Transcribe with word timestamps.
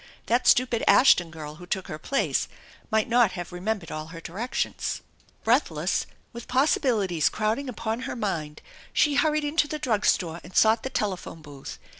That 0.25 0.47
stupid 0.47 0.83
Ashton 0.87 1.29
girl 1.29 1.57
who 1.61 1.67
took 1.67 1.87
her 1.87 1.99
place 1.99 2.47
might 2.89 3.07
not 3.07 3.33
have 3.33 3.51
remembered 3.51 3.91
all 3.91 4.07
her 4.07 4.19
directions. 4.19 5.01
Breathless, 5.43 6.07
with 6.33 6.47
possibilities 6.47 7.29
crowding 7.29 7.69
upon 7.69 7.99
her 7.99 8.15
mind, 8.15 8.63
she 8.93 9.13
hurried 9.13 9.43
into 9.43 9.67
the 9.67 9.77
drug 9.77 10.07
store 10.07 10.39
and 10.43 10.55
sought 10.57 10.81
the 10.81 10.89
telephone 10.89 11.43
booth. 11.43 11.77